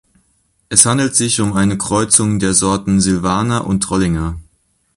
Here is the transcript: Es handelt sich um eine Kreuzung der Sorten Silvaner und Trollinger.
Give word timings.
Es 0.69 0.87
handelt 0.87 1.15
sich 1.15 1.41
um 1.41 1.53
eine 1.53 1.77
Kreuzung 1.77 2.39
der 2.39 2.55
Sorten 2.55 2.99
Silvaner 3.01 3.67
und 3.67 3.81
Trollinger. 3.81 4.39